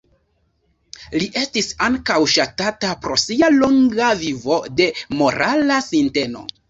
Li 1.23 1.27
estis 1.41 1.67
ankaŭ 1.87 2.17
ŝatata 2.35 2.95
pro 3.03 3.17
sia 3.25 3.51
longa 3.59 4.09
vivo 4.23 4.59
de 4.81 4.89
morala 5.21 5.79
sinteno. 5.91 6.43